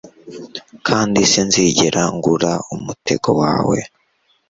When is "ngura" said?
2.15-2.51